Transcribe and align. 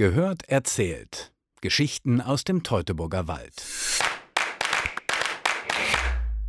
Gehört 0.00 0.48
erzählt. 0.48 1.30
Geschichten 1.60 2.22
aus 2.22 2.44
dem 2.44 2.62
Teutoburger 2.62 3.28
Wald. 3.28 3.52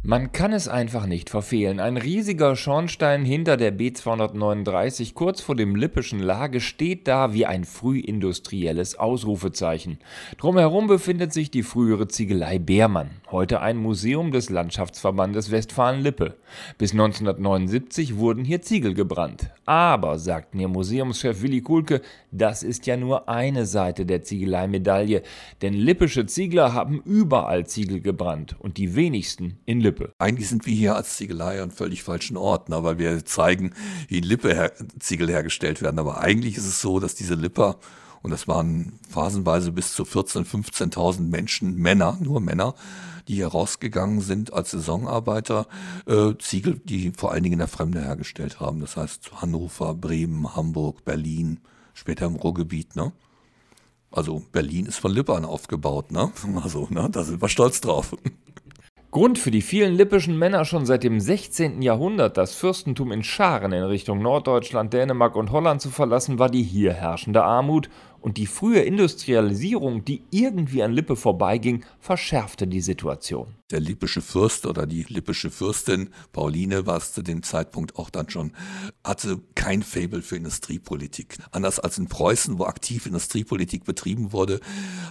Man 0.03 0.31
kann 0.31 0.53
es 0.53 0.69
einfach 0.69 1.05
nicht 1.05 1.29
verfehlen. 1.29 1.81
Ein 1.81 1.97
riesiger 1.97 2.55
Schornstein 2.55 3.25
hinter 3.25 3.57
der 3.57 3.77
B239 3.77 5.13
kurz 5.13 5.41
vor 5.41 5.55
dem 5.55 5.75
Lippischen 5.75 6.19
Lage 6.19 6.61
steht 6.61 7.07
da 7.07 7.33
wie 7.33 7.45
ein 7.45 7.65
frühindustrielles 7.65 8.97
Ausrufezeichen. 8.97 9.99
Drumherum 10.37 10.87
befindet 10.87 11.33
sich 11.33 11.51
die 11.51 11.63
frühere 11.63 12.07
Ziegelei 12.07 12.57
Beermann, 12.57 13.11
heute 13.31 13.61
ein 13.61 13.77
Museum 13.77 14.31
des 14.31 14.49
Landschaftsverbandes 14.49 15.51
Westfalen-Lippe. 15.51 16.35
Bis 16.77 16.91
1979 16.91 18.17
wurden 18.17 18.43
hier 18.43 18.61
Ziegel 18.61 18.93
gebrannt. 18.93 19.51
Aber, 19.65 20.19
sagt 20.19 20.55
mir 20.55 20.67
Museumschef 20.67 21.41
Willi 21.41 21.61
Kuhlke, 21.61 22.01
das 22.31 22.63
ist 22.63 22.85
ja 22.87 22.97
nur 22.97 23.29
eine 23.29 23.65
Seite 23.65 24.05
der 24.05 24.23
Ziegeleimedaille, 24.23 25.23
denn 25.61 25.73
lippische 25.73 26.25
Ziegler 26.25 26.73
haben 26.73 27.01
überall 27.05 27.65
Ziegel 27.65 28.01
gebrannt 28.01 28.55
und 28.59 28.77
die 28.77 28.95
wenigsten 28.95 29.59
in 29.65 29.79
Lippe. 29.79 30.13
Eigentlich 30.19 30.49
sind 30.49 30.65
wir 30.65 30.73
hier 30.73 30.95
als 30.95 31.17
Ziegelei 31.17 31.61
an 31.61 31.71
völlig 31.71 32.03
falschen 32.03 32.37
Orten, 32.37 32.71
weil 32.71 32.99
wir 32.99 33.25
zeigen, 33.25 33.73
wie 34.07 34.19
in 34.19 34.23
Lippe 34.23 34.71
Ziegel 34.99 35.29
hergestellt 35.29 35.81
werden. 35.81 35.99
Aber 35.99 36.21
eigentlich 36.21 36.57
ist 36.57 36.67
es 36.67 36.81
so, 36.81 36.99
dass 36.99 37.15
diese 37.15 37.35
Lipper, 37.35 37.77
und 38.23 38.31
das 38.31 38.47
waren 38.47 38.99
phasenweise 39.09 39.71
bis 39.71 39.93
zu 39.93 40.03
14.000, 40.03 40.45
15.000 40.45 41.21
Menschen, 41.21 41.75
Männer, 41.75 42.17
nur 42.21 42.39
Männer, 42.39 42.75
die 43.27 43.35
hier 43.35 43.47
rausgegangen 43.47 44.21
sind 44.21 44.53
als 44.53 44.71
Saisonarbeiter, 44.71 45.67
äh, 46.05 46.33
Ziegel, 46.39 46.79
die 46.83 47.11
vor 47.11 47.31
allen 47.31 47.43
Dingen 47.43 47.53
in 47.53 47.59
der 47.59 47.67
Fremde 47.67 48.01
hergestellt 48.01 48.59
haben. 48.59 48.79
Das 48.79 48.97
heißt 48.97 49.41
Hannover, 49.41 49.93
Bremen, 49.93 50.55
Hamburg, 50.55 51.03
Berlin, 51.05 51.59
später 51.93 52.25
im 52.25 52.35
Ruhrgebiet, 52.35 52.95
ne? 52.95 53.11
Also 54.11 54.43
Berlin 54.51 54.87
ist 54.87 54.97
von 54.97 55.13
Lippern 55.13 55.45
aufgebaut, 55.45 56.11
ne? 56.11 56.31
Also, 56.63 56.87
ne? 56.89 57.09
Da 57.11 57.23
sind 57.23 57.41
wir 57.41 57.49
stolz 57.49 57.81
drauf. 57.81 58.15
Grund 59.11 59.37
für 59.37 59.51
die 59.51 59.61
vielen 59.61 59.93
lippischen 59.93 60.39
Männer 60.39 60.63
schon 60.63 60.85
seit 60.85 61.03
dem 61.03 61.19
16. 61.19 61.81
Jahrhundert 61.81 62.37
das 62.37 62.55
Fürstentum 62.55 63.11
in 63.11 63.23
Scharen 63.23 63.73
in 63.73 63.83
Richtung 63.83 64.21
Norddeutschland, 64.21 64.93
Dänemark 64.93 65.35
und 65.35 65.51
Holland 65.51 65.81
zu 65.81 65.89
verlassen, 65.89 66.39
war 66.39 66.49
die 66.49 66.63
hier 66.63 66.93
herrschende 66.93 67.43
Armut 67.43 67.89
und 68.21 68.37
die 68.37 68.47
frühe 68.47 68.81
Industrialisierung, 68.81 70.05
die 70.05 70.21
irgendwie 70.29 70.83
an 70.83 70.93
Lippe 70.93 71.15
vorbeiging, 71.15 71.83
verschärfte 71.99 72.67
die 72.67 72.81
Situation. 72.81 73.47
Der 73.71 73.79
lippische 73.79 74.21
Fürst 74.21 74.65
oder 74.65 74.85
die 74.85 75.05
lippische 75.07 75.49
Fürstin, 75.49 76.09
Pauline 76.33 76.85
war 76.85 76.97
es 76.97 77.13
zu 77.13 77.21
dem 77.21 77.41
Zeitpunkt 77.41 77.95
auch 77.95 78.09
dann 78.09 78.29
schon, 78.29 78.51
hatte 79.03 79.39
kein 79.55 79.81
Fable 79.81 80.21
für 80.21 80.35
Industriepolitik. 80.35 81.37
Anders 81.51 81.79
als 81.79 81.97
in 81.97 82.07
Preußen, 82.07 82.59
wo 82.59 82.65
aktiv 82.65 83.05
Industriepolitik 83.05 83.85
betrieben 83.85 84.33
wurde, 84.33 84.59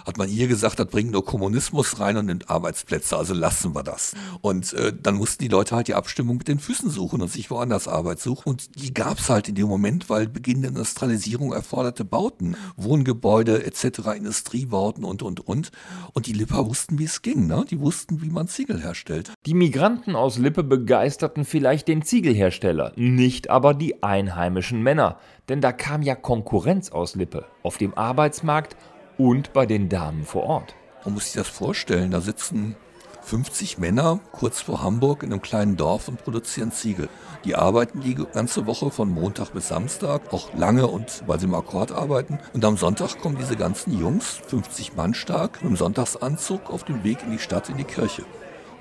hat 0.05 0.17
man 0.17 0.29
ihr 0.29 0.47
gesagt, 0.47 0.79
das 0.79 0.87
bringt 0.87 1.11
nur 1.11 1.25
Kommunismus 1.25 1.99
rein 1.99 2.17
und 2.17 2.27
nimmt 2.27 2.49
Arbeitsplätze, 2.51 3.17
also 3.17 3.33
lassen 3.33 3.73
wir 3.73 3.83
das. 3.83 4.13
Und 4.41 4.73
äh, 4.73 4.93
dann 4.95 5.15
mussten 5.15 5.43
die 5.43 5.49
Leute 5.49 5.75
halt 5.75 5.87
die 5.87 5.95
Abstimmung 5.95 6.37
mit 6.37 6.47
den 6.47 6.59
Füßen 6.59 6.91
suchen 6.91 7.21
und 7.21 7.31
sich 7.31 7.49
woanders 7.49 7.87
Arbeit 7.87 8.19
suchen. 8.19 8.49
Und 8.49 8.79
die 8.81 8.93
gab 8.93 9.17
es 9.17 9.29
halt 9.29 9.49
in 9.49 9.55
dem 9.55 9.67
Moment, 9.67 10.09
weil 10.09 10.27
Beginn 10.27 10.61
der 10.61 10.69
Industrialisierung 10.69 11.51
erforderte 11.51 12.05
Bauten, 12.05 12.55
Wohn 12.77 13.00
Wohngebäude 13.01 13.65
etc., 13.65 14.15
Industriebauten 14.15 15.03
und, 15.03 15.23
und, 15.23 15.39
und. 15.47 15.71
Und 16.13 16.27
die 16.27 16.33
Lipper 16.33 16.67
wussten, 16.67 16.99
wie 16.99 17.05
es 17.05 17.23
ging. 17.23 17.47
Ne? 17.47 17.65
Die 17.69 17.79
wussten, 17.79 18.21
wie 18.21 18.29
man 18.29 18.47
Ziegel 18.47 18.79
herstellt. 18.79 19.33
Die 19.47 19.55
Migranten 19.55 20.15
aus 20.15 20.37
Lippe 20.37 20.63
begeisterten 20.63 21.43
vielleicht 21.43 21.87
den 21.87 22.03
Ziegelhersteller, 22.03 22.93
nicht 22.95 23.49
aber 23.49 23.73
die 23.73 24.03
einheimischen 24.03 24.83
Männer. 24.83 25.17
Denn 25.49 25.61
da 25.61 25.71
kam 25.71 26.03
ja 26.03 26.13
Konkurrenz 26.13 26.91
aus 26.91 27.15
Lippe, 27.15 27.45
auf 27.63 27.77
dem 27.77 27.95
Arbeitsmarkt 27.95 28.75
und 29.17 29.51
bei 29.53 29.65
den 29.65 29.89
Damen 29.89 30.23
vor 30.23 30.43
Ort. 30.43 30.75
Man 31.03 31.15
muss 31.15 31.25
sich 31.25 31.33
das 31.33 31.47
vorstellen, 31.47 32.11
da 32.11 32.21
sitzen 32.21 32.75
50 33.21 33.77
Männer 33.77 34.19
kurz 34.31 34.61
vor 34.61 34.81
Hamburg 34.83 35.23
in 35.23 35.31
einem 35.31 35.41
kleinen 35.41 35.77
Dorf 35.77 36.07
und 36.07 36.23
produzieren 36.23 36.71
Ziegel. 36.71 37.09
Die 37.45 37.55
arbeiten 37.55 38.01
die 38.01 38.15
ganze 38.15 38.65
Woche 38.65 38.91
von 38.91 39.09
Montag 39.09 39.53
bis 39.53 39.69
Samstag, 39.69 40.33
auch 40.33 40.53
lange 40.53 40.87
und 40.87 41.23
weil 41.27 41.39
sie 41.39 41.45
im 41.45 41.55
Akkord 41.55 41.91
arbeiten. 41.91 42.39
Und 42.53 42.65
am 42.65 42.77
Sonntag 42.77 43.19
kommen 43.21 43.37
diese 43.37 43.55
ganzen 43.55 43.97
Jungs, 43.99 44.41
50 44.47 44.95
Mann 44.95 45.13
stark, 45.13 45.59
dem 45.61 45.75
Sonntagsanzug 45.75 46.69
auf 46.69 46.83
dem 46.83 47.03
Weg 47.03 47.23
in 47.23 47.31
die 47.31 47.39
Stadt, 47.39 47.69
in 47.69 47.77
die 47.77 47.83
Kirche. 47.83 48.23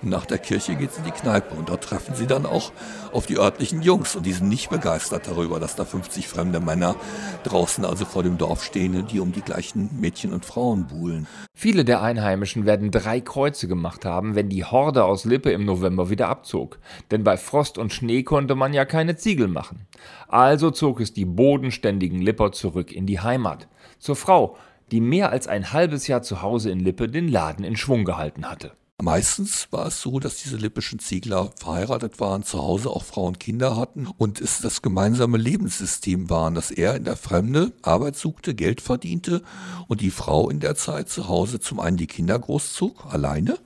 Nach 0.03 0.25
der 0.25 0.39
Kirche 0.39 0.77
geht 0.77 0.93
es 0.93 0.99
in 0.99 1.05
die 1.05 1.11
Kneipe 1.11 1.55
und 1.55 1.69
dort 1.69 1.85
treffen 1.85 2.15
sie 2.15 2.27
dann 2.27 2.47
auch 2.47 2.73
auf 3.13 3.27
die 3.27 3.39
örtlichen 3.39 3.83
Jungs 3.83 4.17
und 4.17 4.25
die 4.25 4.33
sind 4.33 4.49
nicht 4.49 4.71
begeistert 4.71 5.27
darüber, 5.27 5.61
dass 5.61 5.77
da 5.77 5.85
50 5.85 6.27
fremde 6.27 6.59
Männer 6.59 6.97
draußen 7.45 7.85
also 7.85 8.07
vor 8.07 8.23
dem 8.23 8.39
Dorf 8.39 8.65
stehen, 8.65 9.07
die 9.09 9.21
um 9.21 9.33
die 9.33 9.43
gleichen 9.43 9.91
Mädchen 10.01 10.33
und 10.33 10.47
Frauen 10.47 10.87
buhlen. 10.87 11.27
Viele 11.55 11.85
der 11.85 12.01
Einheimischen 12.01 12.65
werden 12.65 12.91
drei 12.91 13.21
Kreuze 13.21 13.69
gemacht 13.69 14.07
haben, 14.07 14.35
wenn 14.35 14.49
die 14.49 14.65
Horde 14.65 15.05
aus 15.05 15.27
Lippe 15.27 15.53
im 15.53 15.67
November 15.67 16.09
wieder 16.09 16.29
abzog. 16.29 16.79
Denn 17.11 17.23
bei 17.23 17.37
Frost 17.37 17.77
und 17.77 17.93
Schnee 17.93 18.23
konnte 18.23 18.55
man 18.55 18.73
ja 18.73 18.87
keine 18.87 19.17
Ziegel 19.17 19.49
machen. 19.49 19.87
Also 20.29 20.71
zog 20.71 21.01
es 21.01 21.13
die 21.13 21.27
bodenständigen 21.27 22.23
Lipper 22.23 22.53
zurück 22.53 22.91
in 22.91 23.05
die 23.05 23.21
Heimat. 23.21 23.69
Zur 23.99 24.17
Frau, 24.17 24.57
die 24.91 25.03
mehr 25.03 25.31
als 25.31 25.47
ein 25.47 25.75
halbes 25.75 26.07
Jahr 26.07 26.23
zu 26.23 26.41
Hause 26.41 26.71
in 26.71 26.81
Lippe 26.81 27.09
den 27.09 27.29
Laden 27.29 27.67
in 27.67 27.77
Schwung 27.77 28.07
gehalten 28.07 28.49
hatte. 28.51 28.73
Meistens 29.03 29.69
war 29.71 29.87
es 29.87 30.03
so, 30.03 30.21
dass 30.21 30.37
diese 30.37 30.59
lippischen 30.59 30.99
Ziegler 30.99 31.53
verheiratet 31.57 32.21
waren, 32.21 32.43
zu 32.43 32.59
Hause 32.59 32.91
auch 32.91 33.03
Frauen 33.03 33.29
und 33.29 33.41
Kinder 33.41 33.75
hatten 33.75 34.07
und 34.19 34.43
es 34.43 34.59
das 34.59 34.83
gemeinsame 34.83 35.39
Lebenssystem 35.39 36.29
waren, 36.29 36.55
dass 36.55 36.71
er 36.71 36.97
in 36.97 37.05
der 37.05 37.17
Fremde 37.17 37.73
Arbeit 37.81 38.17
suchte, 38.17 38.55
Geld 38.55 38.83
verdiente 38.83 39.43
und 39.89 40.03
die 40.03 40.11
Frau 40.11 40.51
in 40.51 40.61
der 40.61 40.75
Zeit 40.75 41.09
zu 41.09 41.29
Hause 41.29 41.61
zum 41.61 41.81
einen 41.81 41.97
die 41.97 42.09
Kinder 42.09 42.39
großzog, 42.39 43.07
alleine, 43.07 43.59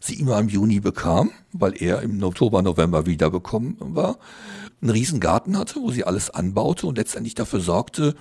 sie 0.00 0.14
immer 0.14 0.38
im 0.38 0.48
Juni 0.48 0.80
bekam, 0.80 1.32
weil 1.52 1.74
er 1.82 2.00
im 2.00 2.22
Oktober, 2.22 2.62
November 2.62 3.04
wiederbekommen 3.04 3.76
war, 3.80 4.16
einen 4.80 4.90
riesen 4.90 5.20
Garten 5.20 5.58
hatte, 5.58 5.80
wo 5.82 5.90
sie 5.90 6.04
alles 6.04 6.30
anbaute 6.30 6.86
und 6.86 6.96
letztendlich 6.96 7.34
dafür 7.34 7.60
sorgte, 7.60 8.14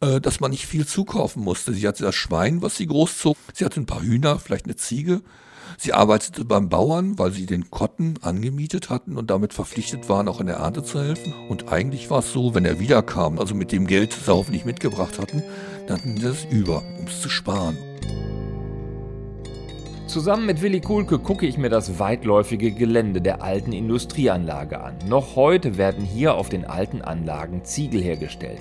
äh, 0.00 0.20
dass 0.20 0.38
man 0.38 0.52
nicht 0.52 0.66
viel 0.66 0.86
zukaufen 0.86 1.42
musste. 1.42 1.72
Sie 1.72 1.88
hatte 1.88 2.04
das 2.04 2.14
Schwein, 2.14 2.62
was 2.62 2.76
sie 2.76 2.86
großzog, 2.86 3.36
sie 3.54 3.64
hatte 3.64 3.80
ein 3.80 3.86
paar 3.86 4.02
Hühner, 4.02 4.38
vielleicht 4.38 4.66
eine 4.66 4.76
Ziege, 4.76 5.22
Sie 5.78 5.92
arbeitete 5.92 6.44
beim 6.44 6.68
Bauern, 6.68 7.18
weil 7.18 7.32
sie 7.32 7.46
den 7.46 7.70
Kotten 7.70 8.14
angemietet 8.22 8.90
hatten 8.90 9.16
und 9.16 9.30
damit 9.30 9.52
verpflichtet 9.54 10.08
waren, 10.08 10.28
auch 10.28 10.40
in 10.40 10.46
der 10.46 10.56
Ernte 10.56 10.82
zu 10.82 11.00
helfen. 11.00 11.32
Und 11.48 11.72
eigentlich 11.72 12.10
war 12.10 12.20
es 12.20 12.32
so, 12.32 12.54
wenn 12.54 12.64
er 12.64 12.78
wiederkam, 12.80 13.38
also 13.38 13.54
mit 13.54 13.72
dem 13.72 13.86
Geld, 13.86 14.12
das 14.12 14.26
sie 14.26 14.32
hoffentlich 14.32 14.64
mitgebracht 14.64 15.18
hatten, 15.18 15.42
dann 15.86 15.98
hatten 15.98 16.16
sie 16.16 16.28
es 16.28 16.44
über, 16.44 16.82
um 16.98 17.06
es 17.06 17.20
zu 17.20 17.28
sparen. 17.28 17.76
Zusammen 20.12 20.44
mit 20.44 20.60
Willi 20.60 20.80
Kuhlke 20.80 21.18
gucke 21.18 21.46
ich 21.46 21.56
mir 21.56 21.70
das 21.70 21.98
weitläufige 21.98 22.70
Gelände 22.70 23.22
der 23.22 23.42
alten 23.42 23.72
Industrieanlage 23.72 24.78
an. 24.78 24.94
Noch 25.08 25.36
heute 25.36 25.78
werden 25.78 26.04
hier 26.04 26.34
auf 26.34 26.50
den 26.50 26.66
alten 26.66 27.00
Anlagen 27.00 27.64
Ziegel 27.64 28.02
hergestellt. 28.02 28.60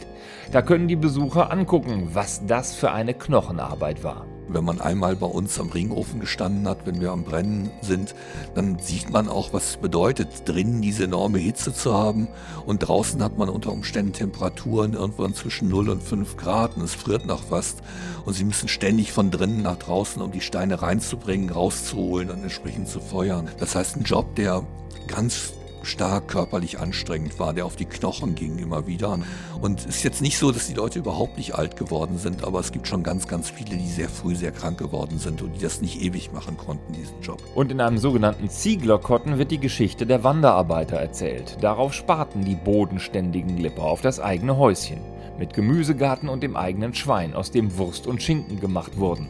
Da 0.54 0.62
können 0.62 0.88
die 0.88 0.96
Besucher 0.96 1.52
angucken, 1.52 2.12
was 2.14 2.46
das 2.46 2.74
für 2.74 2.94
eine 2.94 3.14
Knochenarbeit 3.14 4.02
war. 4.02 4.26
Wenn 4.54 4.64
man 4.66 4.82
einmal 4.82 5.16
bei 5.16 5.26
uns 5.26 5.60
am 5.60 5.70
Ringofen 5.70 6.20
gestanden 6.20 6.68
hat, 6.68 6.86
wenn 6.86 7.00
wir 7.00 7.12
am 7.12 7.24
Brennen 7.24 7.72
sind, 7.82 8.16
dann 8.56 8.80
sieht 8.80 9.10
man 9.10 9.30
auch, 9.30 9.54
was 9.54 9.70
es 9.72 9.78
bedeutet, 9.78 10.28
drinnen 10.46 10.82
diese 10.82 11.06
enorme 11.06 11.40
Hitze 11.40 11.74
zu 11.74 11.94
haben. 11.94 12.28
Und 12.66 12.80
draußen 12.80 13.24
hat 13.24 13.38
man 13.38 13.50
unter 13.50 13.72
Umständen 13.72 14.14
Temperaturen 14.14 14.94
irgendwann 14.94 15.34
zwischen 15.34 15.70
0 15.70 15.90
und 15.90 16.04
5 16.04 16.38
Grad 16.38 16.76
und 16.76 16.84
es 16.84 16.96
friert 16.96 17.26
noch 17.26 17.44
fast. 17.44 17.82
Und 18.26 18.34
sie 18.34 18.44
müssen 18.44 18.68
ständig 18.68 19.12
von 19.12 19.32
drinnen 19.32 19.62
nach 19.62 19.78
draußen, 19.78 20.22
um 20.22 20.32
die 20.32 20.42
Steine 20.42 20.82
reinzubringen, 20.82 21.50
rauszuholen 21.50 22.30
und 22.30 22.44
entsprechend 22.44 22.88
zu 22.88 23.00
feuern. 23.00 23.50
Das 23.60 23.76
heißt, 23.76 23.98
ein 23.98 24.04
Job, 24.04 24.36
der 24.36 24.64
ganz 25.08 25.54
stark 25.84 26.28
körperlich 26.28 26.80
anstrengend 26.80 27.40
war, 27.40 27.54
der 27.54 27.66
auf 27.66 27.76
die 27.76 27.86
Knochen 27.86 28.36
ging 28.36 28.58
immer 28.58 28.88
wieder. 28.88 29.20
Und 29.62 29.80
es 29.82 29.98
ist 29.98 30.04
jetzt 30.04 30.22
nicht 30.22 30.38
so, 30.38 30.52
dass 30.52 30.68
die 30.68 30.74
Leute 30.74 31.00
überhaupt 31.00 31.38
nicht 31.38 31.56
alt 31.56 31.76
geworden 31.76 32.18
sind, 32.18 32.44
aber 32.44 32.60
es 32.60 32.72
gibt 32.72 32.88
schon 32.88 33.04
ganz, 33.04 33.28
ganz 33.28 33.50
viele, 33.50 33.78
die 33.78 33.88
sehr 33.88 34.10
früh 34.10 34.36
sehr 34.36 34.52
krank 34.52 34.78
geworden 34.78 35.20
sind 35.20 35.42
und 35.42 35.54
die 35.54 35.60
das 35.60 35.82
nicht 35.82 36.02
ewig 36.02 36.32
machen 36.32 36.58
konnten, 36.58 36.94
diesen 36.94 37.22
Job. 37.22 37.42
Und 37.56 37.72
in 37.72 37.82
einem 37.82 37.98
sogenannten 37.98 38.50
Zieglerkotten 38.50 39.38
wird 39.38 39.52
die 39.52 39.60
Geschichte 39.60 40.06
der 40.06 40.24
Wanderarbeiter 40.24 40.98
erzählt. 40.98 41.58
Darauf 41.62 41.94
sparten 41.94 42.44
die 42.44 42.56
bodenständigen 42.56 43.58
Lipper 43.58 43.84
auf 43.84 44.02
das 44.02 44.20
eigene 44.20 44.58
Häuschen. 44.58 45.00
Mit 45.38 45.54
Gemüsegarten 45.54 46.30
und 46.30 46.44
dem 46.44 46.56
eigenen 46.56 46.94
Schwein, 46.94 47.34
aus 47.34 47.52
dem 47.52 47.78
Wurst 47.78 48.06
und 48.06 48.22
Schinken 48.22 48.60
gemacht 48.60 48.98
wurden. 48.98 49.28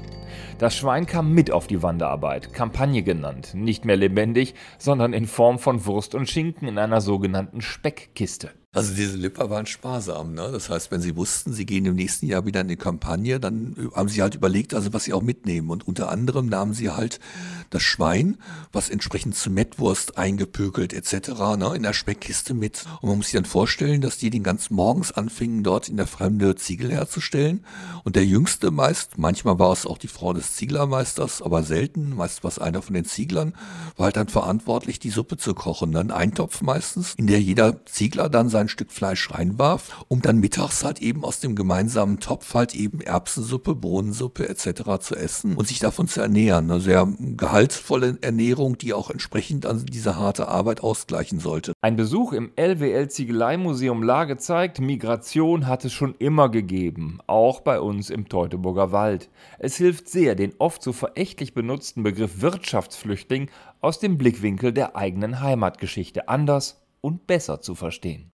Das 0.57 0.75
Schwein 0.75 1.06
kam 1.06 1.33
mit 1.33 1.51
auf 1.51 1.68
die 1.68 1.81
Wanderarbeit, 1.81 2.54
Kampagne 2.54 3.04
genannt, 3.04 3.54
nicht 3.54 3.86
mehr 3.86 3.98
lebendig, 3.98 4.54
sondern 4.78 5.13
in 5.13 5.25
Form 5.25 5.60
von 5.60 5.86
Wurst 5.86 6.16
und 6.16 6.30
Schinken 6.30 6.68
in 6.68 6.78
einer 6.78 7.01
sogenannten 7.01 7.62
Speckkiste. 7.62 8.51
Also 8.74 8.94
diese 8.94 9.18
Lipper 9.18 9.50
waren 9.50 9.66
sparsam. 9.66 10.34
Ne? 10.34 10.50
Das 10.50 10.70
heißt, 10.70 10.92
wenn 10.92 11.02
sie 11.02 11.18
wussten, 11.18 11.52
sie 11.52 11.66
gehen 11.66 11.86
im 11.86 11.96
nächsten 11.96 12.26
Jahr 12.26 12.46
wieder 12.46 12.62
in 12.62 12.70
die 12.70 12.78
Kampagne, 12.78 13.38
dann 13.38 13.76
äh, 13.78 13.94
haben 13.94 14.08
sie 14.08 14.22
halt 14.22 14.34
überlegt, 14.34 14.74
also 14.74 14.94
was 14.94 15.04
sie 15.04 15.12
auch 15.12 15.22
mitnehmen. 15.22 15.70
Und 15.70 15.86
unter 15.86 16.10
anderem 16.10 16.46
nahmen 16.46 16.74
sie 16.74 16.90
halt 16.90 17.20
das 17.70 17.84
Schwein, 17.84 18.38
was 18.72 18.90
entsprechend 18.90 19.36
zu 19.36 19.50
Mettwurst 19.50 20.18
eingepökelt 20.18 20.94
etc. 20.94 21.58
Ne, 21.58 21.74
in 21.76 21.84
der 21.84 21.92
Speckkiste 21.92 22.54
mit. 22.54 22.86
Und 23.02 23.10
man 23.10 23.18
muss 23.18 23.26
sich 23.26 23.36
dann 23.36 23.44
vorstellen, 23.44 24.00
dass 24.00 24.18
die 24.18 24.30
den 24.30 24.42
ganz 24.42 24.70
morgens 24.70 25.12
anfingen, 25.12 25.66
dort 25.66 25.90
in 25.90 25.98
der 25.98 26.08
Fremde 26.08 26.56
Ziegel 26.56 26.94
herzustellen. 26.94 27.66
Und 28.06 28.16
der 28.16 28.26
Jüngste 28.26 28.72
meist, 28.72 29.18
manchmal 29.18 29.60
war 29.60 29.74
es 29.74 29.86
auch 29.86 29.98
die 29.98 30.08
Frau 30.08 30.32
des 30.32 30.56
Zieglermeisters, 30.56 31.42
aber 31.42 31.64
selten, 31.64 32.16
meist 32.16 32.46
war 32.46 32.50
es 32.50 32.60
einer 32.60 32.82
von 32.82 32.94
den 32.94 33.04
Zieglern, 33.04 33.54
war 33.98 34.06
halt 34.06 34.16
dann 34.16 34.30
verantwortlich, 34.30 34.98
die 34.98 35.10
Suppe 35.10 35.36
zu 35.36 35.54
kochen. 35.54 35.92
Dann 35.92 36.10
ein 36.10 36.34
Topf 36.34 36.62
meistens, 36.62 37.16
in 37.18 37.28
der 37.28 37.42
jeder 37.42 37.86
Ziegler 37.86 38.30
dann 38.30 38.48
sein 38.48 38.61
Stück 38.68 38.92
Fleisch 38.92 39.31
reinwarf, 39.31 40.06
um 40.08 40.22
dann 40.22 40.40
mittags 40.40 40.84
halt 40.84 41.02
eben 41.02 41.24
aus 41.24 41.40
dem 41.40 41.56
gemeinsamen 41.56 42.19
Topf 42.19 42.54
halt 42.54 42.75
eben 42.75 43.02
Erbsensuppe, 43.02 43.75
Bohnensuppe 43.75 44.48
etc. 44.48 45.00
zu 45.00 45.16
essen 45.16 45.56
und 45.56 45.68
sich 45.68 45.80
davon 45.80 46.08
zu 46.08 46.22
ernähren. 46.22 46.69
Eine 46.69 46.81
sehr 46.81 47.08
gehaltvolle 47.19 48.18
Ernährung, 48.22 48.78
die 48.78 48.94
auch 48.94 49.10
entsprechend 49.10 49.66
an 49.66 49.86
diese 49.86 50.18
harte 50.18 50.48
Arbeit 50.48 50.81
ausgleichen 50.81 51.40
sollte. 51.40 51.74
Ein 51.81 51.96
Besuch 51.96 52.34
im 52.34 52.52
LWL 52.56 53.10
Ziegeleimuseum 53.10 54.04
Lage 54.04 54.38
zeigt, 54.38 54.80
Migration 54.80 55.68
hat 55.68 55.86
es 55.86 55.94
schon 55.94 56.16
immer 56.19 56.50
gegeben, 56.50 57.19
auch 57.28 57.62
bei 57.62 57.80
uns 57.80 58.10
im 58.10 58.28
Teutoburger 58.28 58.92
Wald. 58.92 59.30
Es 59.60 59.78
hilft 59.78 60.10
sehr, 60.10 60.36
den 60.36 60.54
oft 60.60 60.84
so 60.84 60.94
verächtlich 60.94 61.54
benutzten 61.54 62.04
Begriff 62.04 62.42
Wirtschaftsflüchtling 62.42 63.50
aus 63.81 64.00
dem 64.00 64.18
Blickwinkel 64.18 64.72
der 64.74 64.96
eigenen 64.96 65.42
Heimatgeschichte 65.42 66.28
anders 66.28 66.81
und 67.01 67.27
besser 67.27 67.62
zu 67.62 67.75
verstehen. 67.75 68.31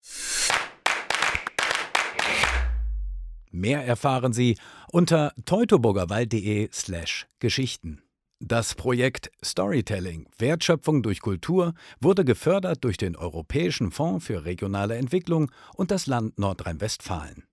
Mehr 3.52 3.86
erfahren 3.86 4.34
Sie 4.34 4.58
unter 4.92 5.34
teutoburgerwald.de 5.46 6.70
slash 6.72 7.28
Geschichten. 7.40 8.02
Das 8.40 8.76
Projekt 8.76 9.32
Storytelling 9.42 10.28
Wertschöpfung 10.38 11.02
durch 11.02 11.22
Kultur 11.22 11.74
wurde 12.02 12.26
gefördert 12.26 12.84
durch 12.84 12.98
den 12.98 13.16
Europäischen 13.16 13.92
Fonds 13.92 14.26
für 14.26 14.44
regionale 14.44 14.98
Entwicklung 14.98 15.52
und 15.76 15.92
das 15.92 16.08
Land 16.08 16.40
Nordrhein-Westfalen. 16.40 17.46